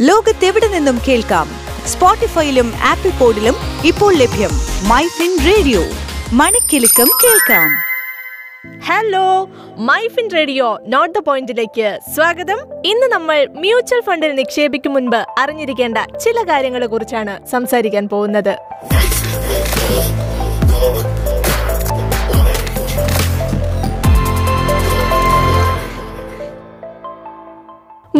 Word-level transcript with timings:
ലോകത്തെവിടെ 0.00 0.68
നിന്നും 0.68 1.00
കേൾക്കാം? 1.08 1.48
സ്പോട്ടിഫൈയിലും 1.86 2.72
ആപ്പിൾ 2.82 3.10
പോഡിലും 3.10 3.54
ഇപ്പോൾ 3.84 4.14
ലഭ്യം 4.14 4.50
മൈ 4.88 5.06
ഫിൻ 5.06 5.38
റേഡിയോ. 5.46 5.80
മണിക്കെലക്കം 6.32 7.08
കേൾക്കാം. 7.24 7.70
Hello 8.80 9.48
MyFin 9.76 10.30
radio 10.34 10.78
note 10.86 11.18
the 11.18 11.22
പോയിന്റിലേക്ക് 11.22 11.98
സ്വാഗതം. 12.14 12.58
ഇന്ന് 12.84 13.06
നമ്മൾ 13.06 13.46
മ്യൂച്വൽ 13.50 14.00
ഫണ്ടിൽ 14.06 14.34
നിക്ഷേപിക്കും 14.34 14.94
മുൻപ് 14.94 15.26
അറിഞ്ഞിരിക്കേണ്ട 15.38 15.98
ചില 15.98 16.42
കാര്യങ്ങളെ 16.48 16.86
കുറിച്ചാണ് 16.86 17.46
സംസാരിക്കാൻ 17.46 18.08
പോകുന്നത്. 18.08 18.58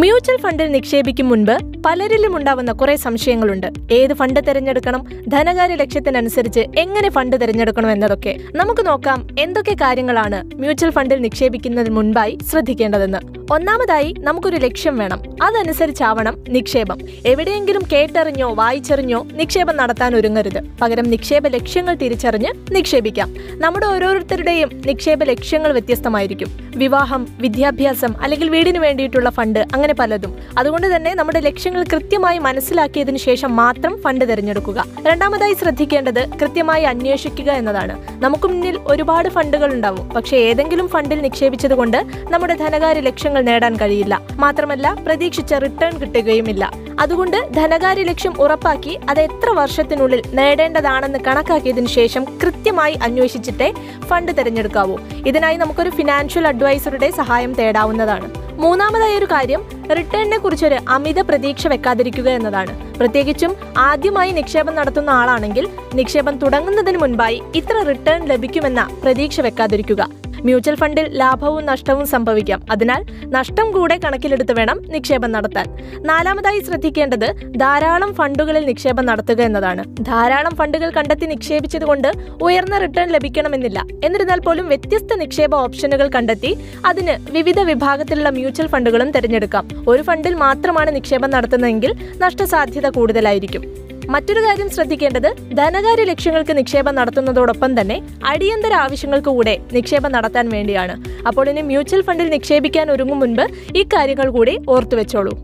മ്യൂച്വൽ 0.00 0.36
ഫണ്ടിൽ 0.36 0.68
നിക്ഷേപിക്കും 0.72 1.28
മുൻപ് 1.28 1.54
പലരിലും 1.86 2.36
ഉണ്ടാവുന്ന 2.36 2.72
കുറെ 2.72 2.96
സംശയങ്ങളുണ്ട്. 2.96 3.66
ഏത് 3.92 4.12
ഫണ്ട് 4.14 4.40
തിരഞ്ഞെടുക്കണം 4.48 5.02
ധനകാര്യ 5.28 5.74
ലക്ഷ്യത്തിനനുസരിച്ച് 5.74 6.64
എങ്ങനെ 6.78 7.08
ഫണ്ട് 7.10 7.36
തിരഞ്ഞെടുക്കണം 7.42 7.90
എന്നതൊക്കെ. 7.90 8.34
നമുക്ക് 8.54 8.86
നോക്കാം 8.86 9.26
എന്തൊക്കെ 9.38 9.76
കാര്യങ്ങളാണ് 9.80 10.40
മ്യൂച്വൽ 10.54 10.90
ഫണ്ടിൽ 10.90 11.20
നിക്ഷേപിക്കുന്നതിന് 11.26 11.96
മുൻപായി 11.96 12.38
ശ്രദ്ധിക്കേണ്ടതെന്ന്. 12.50 13.37
ഒന്നാമതായി 13.52 14.14
നമുക്കൊരു 14.18 14.56
ലക്ഷ്യം 14.56 14.98
വേണം. 14.98 15.22
അതനുസരിച്ചാവണം 15.42 16.44
നിക്ഷേപം. 16.48 16.98
എവിടെയെങ്കിലും 17.26 17.82
കേട്ടറിഞ്ഞോ 17.92 18.54
വായിച്ചറിഞ്ഞോ 18.54 19.26
നിക്ഷേപം 19.32 19.76
നടത്താൻ 19.76 20.16
ഒരുങ്ങരുത്. 20.16 20.62
പകരം 20.82 21.04
നിക്ഷേപ 21.04 21.46
ലക്ഷ്യങ്ങൾ 21.46 21.94
തിരിച്ചറിഞ്ഞ് 21.94 22.76
നിക്ഷേപിക്കാം. 22.76 23.34
നമ്മുടെ 23.50 23.86
ഓരോരുത്തരുടെയും 23.86 24.82
നിക്ഷേപ 24.86 25.24
ലക്ഷ്യങ്ങൾ 25.24 25.72
വ്യത്യസ്തമായിരിക്കും. 25.72 26.72
വിവാഹം 26.76 27.26
വിദ്യാഭ്യാസം 27.40 28.14
അല്ലെങ്കിൽ 28.22 28.50
വീടിന് 28.50 28.78
വേണ്ടിയിട്ടുള്ള 28.78 29.30
ഫണ്ട് 29.30 29.58
അങ്ങനെ 29.58 29.94
പലതും. 29.94 30.38
അതുകൊണ്ട് 30.58 30.96
തന്നെ 30.96 31.14
നമ്മുടെ 31.14 31.40
ലക്ഷ്യങ്ങൾ 31.40 31.84
കൃത്യമായി 31.92 32.38
മനസ്സിലാക്കിയതിനു 32.38 33.16
ശേഷം 33.16 33.56
മാത്രം 33.56 34.02
ഫണ്ട് 34.02 34.24
തിരഞ്ഞെടുക്കുക. 34.24 34.84
രണ്ടാമതായി 35.06 35.54
ശ്രദ്ധിക്കേണ്ടത് 35.54 36.28
കൃത്യമായി 36.28 36.82
അന്വേഷിക്കുക 36.82 37.52
എന്നതാണ്. 37.52 38.22
നമുക്ക് 38.22 38.48
മുന്നിൽ 38.48 38.78
ഒരുപാട് 38.86 39.28
ഫണ്ടുകൾ 39.28 39.72
ഉണ്ടാവും. 39.72 40.08
പക്ഷേ 40.08 40.36
ഏതെങ്കിലും 40.36 40.88
ഫണ്ടിൽ 40.88 41.18
നിക്ഷേപിച്ചതുകൊണ്ട് 41.18 42.04
നമ്മുടെ 42.30 42.54
ധനകാര്യ 42.54 43.00
ലക്ഷ്യങ്ങൾ 43.00 43.37
നേടാൻ 43.40 43.76
കഴിയില്ല. 43.76 44.22
മാത്രമല്ല 44.32 44.96
പ്രതീക്ഷിച്ച 45.06 45.54
റിട്ടേൺ 45.54 45.98
കിട്ടുകയുമില്ല. 45.98 46.72
അതുകൊണ്ട് 47.00 47.48
ധനകാര്യ 47.56 48.02
ലക്ഷ്യം 48.02 48.42
ഉറപ്പാക്കി 48.42 48.98
അത് 49.10 49.20
എത്ര 49.20 49.50
വർഷത്തിനുള്ളിൽ 49.50 50.22
നേടേണ്ടതാണെന്ന് 50.34 51.18
കണക്കാക്കിയതിനു 51.26 51.86
ശേഷം 51.86 52.24
കൃത്യമായി 52.24 52.94
അന്വേഷിച്ചിട്ടേ 53.02 53.74
ഫണ്ട് 54.06 54.32
തിരഞ്ഞെടുക്കാവൂ. 54.32 54.98
ഇതിനായി 55.26 55.56
നമുക്കൊരു 55.56 55.90
ഫിനാൻഷ്യൽ 55.90 56.48
അഡ്വൈസറുടെ 56.48 57.10
സഹായം 57.10 57.54
തേടാവുന്നതാണ്. 57.54 58.30
മൂന്നാമതായ 58.52 59.18
ഒരു 59.18 59.24
കാര്യം 59.24 59.62
റിട്ടേണിനെ 59.96 60.38
കുറിച്ചൊരു 60.38 60.76
അമിത 60.88 61.20
പ്രതീക്ഷ 61.20 61.66
വെക്കാതിരിക്കുക 61.66 62.30
എന്നതാണ്. 62.30 62.98
പ്രത്യേകിച്ചും 62.98 63.56
ആദ്യമായി 63.78 64.30
നിക്ഷേപം 64.30 64.74
നടത്തുന്ന 64.74 65.10
ആളാണെങ്കിൽ 65.10 65.68
നിക്ഷേപം 65.94 66.38
തുടങ്ങുന്നതിന് 66.38 66.98
മുൻപായി 66.98 67.42
ഇത്ര 67.54 67.82
റിട്ടേൺ 67.82 68.26
ലഭിക്കുമെന്ന 68.26 69.00
പ്രതീക്ഷ 69.02 69.40
വെക്കാതിരിക്കുക. 69.40 70.08
മ്യൂച്വൽ 70.44 70.74
ഫണ്ടിൽ 70.74 71.18
ലാഭവും 71.18 71.66
നഷ്ടവും 71.66 72.06
സംഭവിക്കാം. 72.06 72.62
അതിനാൽ 72.70 73.06
നഷ്ടം 73.26 73.72
കൂടെ 73.72 73.98
കണക്കിലെടുത്ത് 74.04 74.52
വേണം 74.52 74.82
നിക്ഷേപം 74.82 75.32
നടത്താൻ. 75.32 75.66
നാലാമതായി 76.00 76.60
ശ്രദ്ധിക്കേണ്ടത് 76.60 77.34
ധാരാളം 77.56 78.14
ഫണ്ടുകളിൽ 78.14 78.66
നിക്ഷേപം 78.66 79.06
നടത്തുക 79.06 79.40
എന്നതാണ്. 79.40 79.84
ധാരാളം 80.00 80.56
ഫണ്ടുകൾ 80.56 80.90
കണ്ടെത്തി 80.90 81.26
നിക്ഷേപിച്ചതുകൊണ്ട് 81.26 82.12
ഉയർന്ന 82.42 82.78
റിട്ടേൺ 82.78 83.08
ലഭിക്കണമെന്നില്ല. 83.08 83.84
എന്നിരുന്നാൽ 84.04 84.40
പോലും 84.40 84.68
വ്യത്യസ്ത 84.68 85.14
നിക്ഷേപ 85.14 85.54
ഓപ്ഷനുകൾ 85.54 86.08
കണ്ടെത്തി 86.08 86.58
അതിന് 86.86 87.32
വിവിധ 87.32 87.60
വിഭാഗത്തിലുള്ള 87.60 88.30
മ്യൂച്വൽ 88.30 88.66
ഫണ്ടുകളും 88.66 89.10
തിരഞ്ഞെടുക്കാം. 89.10 89.68
ഒരു 89.88 90.02
ഫണ്ടിൽ 90.02 90.34
മാത്രമാണ് 90.34 90.94
നിക്ഷേപം 90.94 91.30
നടത്തുന്നതെങ്കിൽ 91.30 91.94
നഷ്ടസാധ്യത 92.18 92.88
കൂടുതലായിരിക്കും. 92.88 93.87
മറ്റൊരു 94.08 94.40
കാര്യം 94.40 94.68
ശ്രദ്ധിക്കേണ്ടത് 94.70 95.28
ധനകാര്യ 95.56 96.04
ലക്ഷ്യങ്ങൾക്ക് 96.04 96.52
നിക്ഷേപം 96.52 96.94
നടത്തുന്നതോടൊപ്പം 96.94 97.72
തന്നെ 97.80 97.96
അടിയന്തര 98.24 98.74
ആവശ്യങ്ങൾക്ക് 98.84 99.30
കൂടെ 99.30 99.54
നിക്ഷേപം 99.72 100.12
നടത്താൻ 100.12 100.48
വേണ്ടിയാണ് 100.48 100.94
അപ്പോൾ 101.28 101.48
ഇനി 101.50 101.62
മ്യൂച്വൽ 101.62 102.02
ഫണ്ടിൽ 102.02 102.30
നിക്ഷേപിക്കാൻ 102.30 102.90
ഒരുങ്ങും 102.90 103.20
മുൻപ് 103.20 103.44
ഈ 103.76 103.84
കാര്യങ്ങൾ 103.94 104.30
കൂടി 104.30 104.56
ഓർത്തുവെച്ചോളൂ 104.68 105.34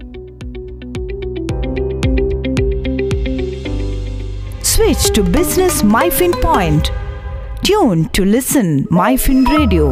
Switch 4.69 5.05
to 5.11 5.23
Business 5.31 5.83
MyFin 5.85 6.33
Point. 6.41 6.85
Tune 7.63 8.09
to 8.09 8.25
listen 8.27 8.69
MyFin 8.93 9.47
Radio. 9.49 9.85